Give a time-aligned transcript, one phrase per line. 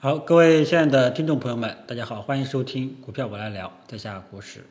[0.00, 4.64] 好，各位亲爱的听众朋友们，大家好，欢迎收听股票我来聊，在下股市。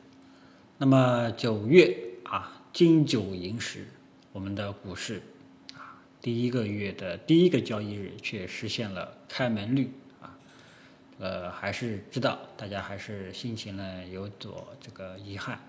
[0.78, 3.86] 那么九月啊，金九银十，
[4.32, 5.21] 我们的股市
[5.74, 10.32] 啊，第一个月的第一个交易日却实现了开门绿啊，
[11.19, 15.59] 呃，还是知道大家还是心情呢有所这个遗憾。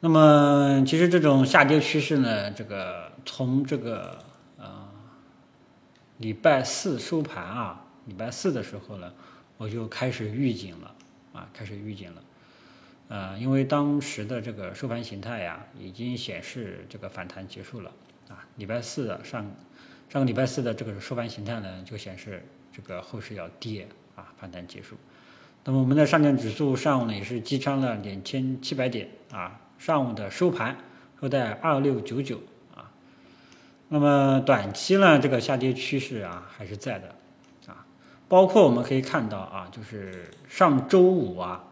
[0.00, 4.16] 那么其实这种下跌趋势呢，这个从这个
[4.56, 4.88] 呃
[6.16, 7.82] 礼拜四收盘啊。
[8.06, 9.12] 礼拜四的时候呢，
[9.56, 10.94] 我就开始预警了，
[11.32, 12.22] 啊，开始预警了，
[13.08, 17.90] 呃，因为当时的这个收盘形态呀，已经显示这个反弹结束了，
[18.28, 19.50] 啊，礼拜四的上
[20.08, 24.96] 上个礼拜四的这个收盘形态呢，就显示这个后市要跌，啊，反弹结束。
[25.64, 30.76] 那么我们的上证指数上午呢也是击穿了两千七百点，啊，上午的收盘
[31.18, 32.38] 收在二六九九，
[32.74, 32.92] 啊，
[33.88, 37.14] 那么短期呢这个下跌趋势啊还是在的。
[38.28, 41.64] 包括我们可以看到啊，就是上周五啊，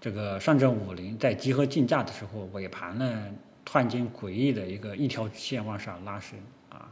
[0.00, 3.26] 这个上证五零在集合竞价的时候，尾盘呢
[3.64, 6.38] 突然间诡异的一个一条线往上拉升
[6.70, 6.88] 啊，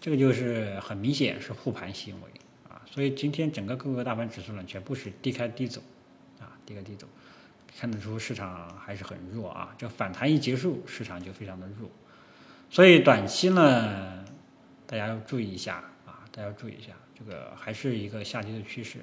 [0.00, 2.28] 这个就是很明显是护盘行为
[2.70, 5.82] 啊，所以今天整个各个大盘指数呢全部是低开低走
[6.38, 7.06] 啊，低开低走，
[7.78, 11.90] 看得出市场还是很弱啊，这反弹一结束，市场就非常的弱，
[12.70, 14.24] 所以短期呢
[14.86, 15.82] 大家要注意一下，
[16.32, 16.92] 大家注意一下。
[17.14, 18.98] 这个还是一个下跌的趋势，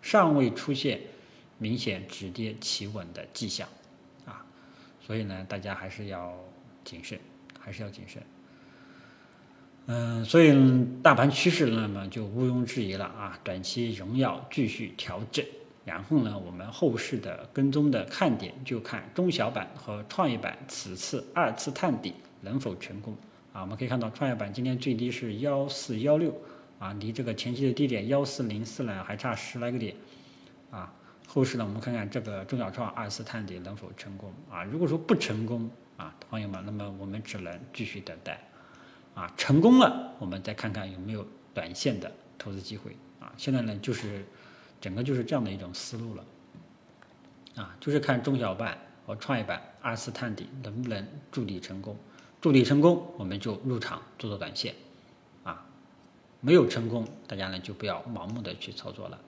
[0.00, 1.00] 尚未出现
[1.58, 3.66] 明显止跌企稳的迹象，
[4.24, 4.46] 啊，
[5.04, 6.32] 所以呢，大家还是要
[6.84, 7.18] 谨慎，
[7.58, 8.22] 还是要谨慎。
[9.86, 10.54] 嗯，所以
[11.02, 15.44] 大盘趋势那么就毋庸置疑了啊，短期仍要继续调整。
[15.84, 23.16] 然后呢，我们后市的跟踪的看点就看中小板和创业板此次二次探底能否成功
[23.52, 23.62] 啊？
[23.62, 26.32] 我们可以看到创业板今天最低是幺四幺六。
[26.78, 29.96] 啊，离这个前期的低点幺四零四呢还差十来个点，
[30.70, 30.92] 啊，
[31.26, 34.62] 后市呢我们看看这个中小创二次探底能否成功啊？
[34.62, 38.46] 如果说不成功啊，朋友们，那么我们只能继续等待，
[39.14, 43.32] 啊，成功了我们再看看有没有短线的投资机会啊。
[43.38, 44.26] 现在呢就是
[44.78, 46.24] 整个就是这样的一种思路了，
[47.54, 48.76] 啊，就是看中小板
[49.06, 51.96] 和创业板二次探底能不能筑底成功，
[52.38, 54.74] 筑底成功我们就入场做做短线。
[56.46, 59.18] 没有成功，大家呢就不要盲目的去操作了，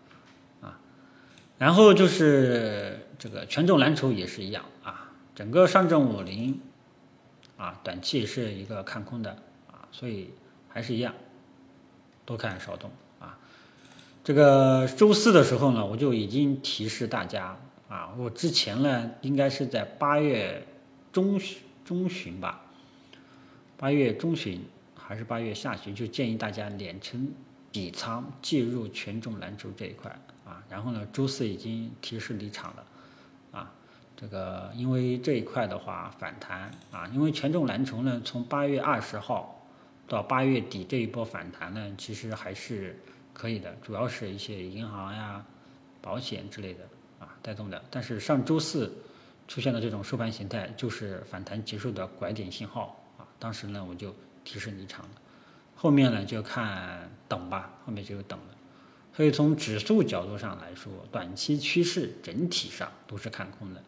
[0.61, 0.79] 啊，
[1.59, 6.61] 然后就是这个权重蓝筹也是一样啊，整个上证五零
[7.57, 9.33] 啊，短期是一个看空的
[9.67, 10.31] 啊，所以
[10.69, 11.13] 还是一样，
[12.25, 13.37] 多看少动啊。
[14.23, 17.59] 这个周四的时候呢，我就已经提示大家
[17.89, 20.65] 啊，我之前呢应该是在八月
[21.13, 22.63] 中旬中旬吧，
[23.77, 24.63] 八月中旬。
[25.09, 27.33] 还是八月下旬，就建议大家连成
[27.73, 30.15] 底仓介入权重蓝筹这一块
[30.45, 30.63] 啊。
[30.69, 32.85] 然后呢，周四已经提示离场了
[33.53, 33.73] 啊。
[34.15, 39.67] 这个因为这一块的话反弹啊，因为权重蓝筹呢，从八月二十号
[40.07, 42.95] 到八月底这一波反弹呢，其实还是
[43.33, 45.43] 可以的，主要是一些银行呀、
[46.03, 46.81] 保险之类的
[47.19, 47.83] 啊带动的。
[47.91, 48.93] 但是上周四
[49.47, 53.25] 出现的这种收盘形态，就是反弹结束的拐点信号啊。
[53.39, 54.15] 当时呢，我就。
[54.49, 55.11] 提示离场了，
[55.77, 58.47] 后面呢就看等吧，后面就等了。
[59.15, 63.83] 所以从指数角度上来说，短期趋势整体上都是看空的，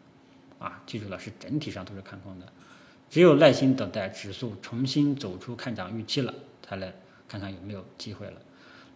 [0.59, 2.47] 啊，记住了，是整体上都是看空的。
[3.09, 6.93] 只有耐心等待指数重新走出看涨预期了，才能
[7.27, 8.35] 看看有没有机会了。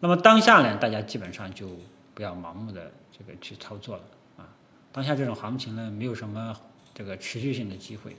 [0.01, 1.79] 那么当下呢，大家基本上就
[2.13, 4.03] 不要盲目的这个去操作了，
[4.37, 4.49] 啊，
[4.93, 6.55] 当下这种行情呢，没有什么
[6.93, 8.15] 这个持续性的机会。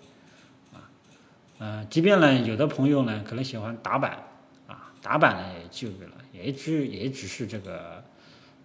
[1.58, 4.22] 呃，即便呢，有的朋友呢可能喜欢打板，
[4.68, 8.04] 啊，打板呢也就了，也只也只是这个，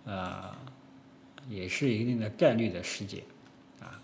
[0.04, 0.52] 呃，
[1.48, 3.22] 也是一定的概率的事件，
[3.80, 4.02] 啊，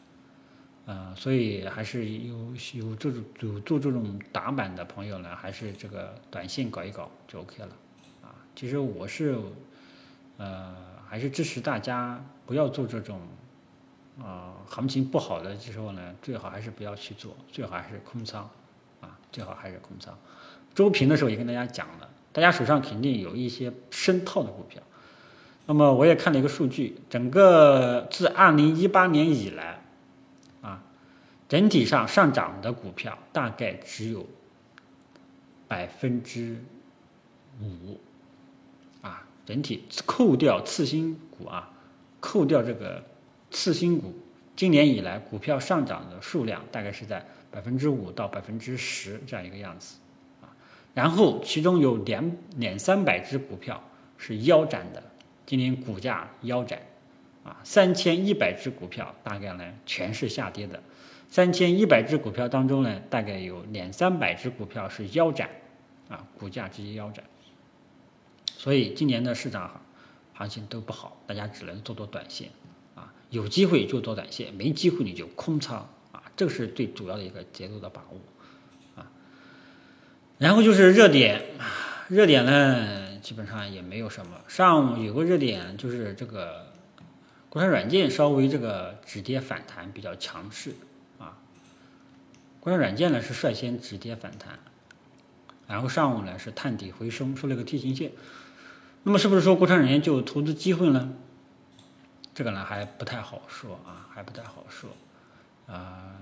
[0.86, 7.70] 呃，所以还是有有这种有做这种打板的朋友呢，还是这个短线搞一搞就 OK 了，
[8.22, 9.36] 啊，其实我是，
[10.36, 10.76] 呃，
[11.08, 13.20] 还是支持大家不要做这种，
[14.20, 18.48] 啊，行情不好的时候呢，最好还是不要去做，最好还是空仓。
[19.00, 20.16] 啊最好还是空仓。
[20.74, 24.82] 周平的时候也跟大家讲了，大家手上肯定有一些深套的股票。
[25.64, 29.82] 那么我也看了一个数据，整个自二零一八年以来，
[30.60, 30.82] 啊，
[31.48, 34.26] 整体上上涨的股票大概只有
[35.66, 36.62] 百分之
[37.62, 37.98] 五，
[39.00, 41.70] 啊，整体扣掉次新股啊，
[42.20, 43.02] 扣掉这个
[43.50, 44.14] 次新股，
[44.54, 47.26] 今年以来股票上涨的数量大概是在。
[47.56, 49.96] 百分之五到百分之十这样一个样子，
[50.42, 50.52] 啊，
[50.92, 53.82] 然后其中有两两三百只股票
[54.18, 55.02] 是腰斩的，
[55.46, 56.78] 今年股价腰斩，
[57.44, 60.82] 啊，三千一百只股票大概呢全是下跌的，
[61.30, 65.48] 三千一百只股票当中呢，大概有两三百只股票是腰斩，
[66.10, 67.24] 啊，股价直接腰斩。
[68.44, 69.80] 所以今年的市场
[70.34, 72.50] 行情都不好，大家只能做做短线，
[72.94, 75.88] 啊，有机会就做短线，没机会你就空仓，
[76.36, 78.20] 这个是最主要的一个节奏的把握。
[79.00, 79.10] 啊
[80.38, 81.42] 然后就是热点，
[82.08, 84.38] 热点呢基本上也没有什么。
[84.46, 86.66] 上午有个热点就是这个
[87.48, 90.74] 国产软件稍微这个止跌反弹比较强势
[91.18, 91.38] 啊，
[92.60, 94.58] 国产软件呢是率先止跌反弹，
[95.66, 98.12] 然后上午呢是探底回升，收了个 T 形线。
[99.04, 101.14] 那么是不是说国产软件就有投资机会呢？
[102.34, 104.90] 这个呢还不太好说啊，还不太好说
[105.66, 106.16] 啊。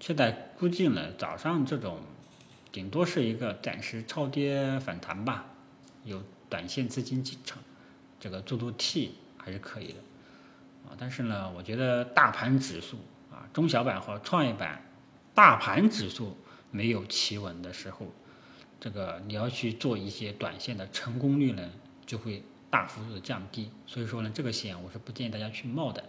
[0.00, 2.00] 现在估计呢早上这种。
[2.72, 5.46] 顶多是一个暂时超跌反弹吧，
[6.02, 6.20] 有
[6.50, 7.62] 短线资金进场，
[8.18, 10.00] 这个做做 T 还是可以的，
[10.84, 12.98] 啊，但是呢，我觉得大盘指数
[13.30, 14.82] 啊，中小板和创业板，
[15.36, 16.36] 大盘指数
[16.72, 18.08] 没有企稳的时候，
[18.80, 21.70] 这个你要去做一些短线的成功率呢，
[22.04, 23.70] 就会大幅度的降低。
[23.86, 26.02] 所以说呢，这个险我是不建议大家去冒的。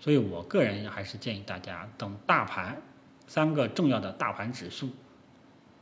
[0.00, 2.80] 所以我个人还是建议大家等大盘
[3.26, 4.90] 三个重要的大盘指数。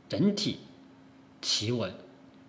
[0.09, 0.59] 整体
[1.39, 1.93] 企稳，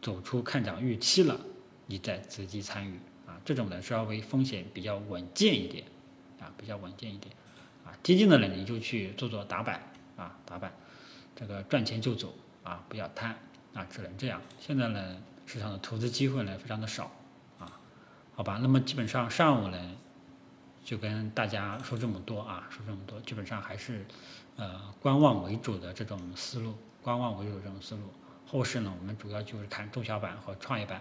[0.00, 1.38] 走出看涨预期了，
[1.86, 5.84] 你再择机参与啊，这种呢稍微风险比较稳健一点
[6.40, 7.34] 啊，比较稳健一点
[7.84, 9.78] 啊，激进的呢你就去做做打板
[10.16, 10.72] 啊，打板，
[11.36, 12.34] 这个赚钱就走
[12.64, 13.36] 啊，不要贪
[13.74, 14.40] 啊，只能这样。
[14.58, 17.12] 现在呢市场的投资机会呢非常的少
[17.58, 17.78] 啊，
[18.34, 19.96] 好吧，那么基本上上午呢
[20.84, 24.04] 就跟大家说这么多啊，说这么多，基本上还是
[24.56, 26.74] 呃观望为主的这种思路。
[27.02, 28.02] 观望为主的这种思路，
[28.46, 31.00] 后市呢，我们主要就是看中小板和创业板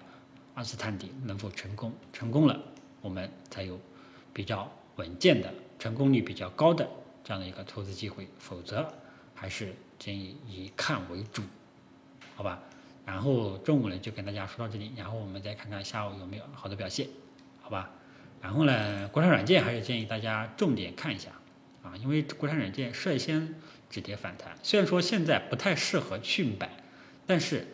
[0.55, 2.57] 二次探底能否成功，成功了，
[3.01, 3.77] 我们才有
[4.31, 6.87] 比较稳健的、成功率比较高的
[7.21, 8.89] 这样的一个投资机会，否则
[9.35, 11.43] 还是建议以看为主，
[12.33, 12.59] 好吧？
[13.05, 17.09] 然后中午呢就跟大家说到这里，然后我们再看看下午有没有好的表现，
[17.61, 17.89] 好吧？
[18.41, 21.29] 然后呢，国产软件还是建议大家重点看一下
[21.83, 23.55] 啊，因为国产软件率先。
[23.91, 26.69] 止跌反弹，虽然说现在不太适合去买，
[27.25, 27.65] 但是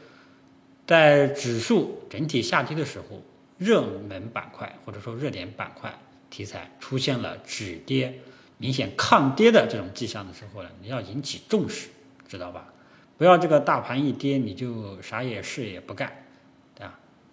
[0.87, 3.21] 在指数整体下跌的时候，
[3.57, 5.93] 热门板块或者说热点板块
[6.29, 8.21] 题材出现了止跌、
[8.57, 11.89] 明显抗跌的这种迹象的时候呢，你要引起重视，
[12.29, 12.73] 知道吧？
[13.17, 16.24] 不要这个大盘一跌你就啥也事也不干，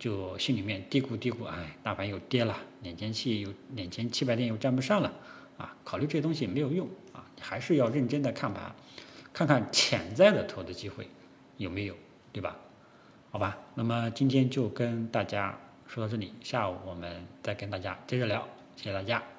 [0.02, 5.14] 就心里面嘀咕嘀咕，哎，大盘又跌了，两千七又两千七百点又站不上了，
[5.56, 7.24] 啊，考虑这些东西没有用啊。
[7.40, 8.74] 还是要认真的看盘，
[9.32, 11.08] 看看潜在的投资机会
[11.56, 11.94] 有没有，
[12.32, 12.56] 对吧？
[13.30, 15.56] 好吧，那么今天就跟大家
[15.86, 19.31] 说到这里，下午我们再跟大家接着聊，谢谢大家。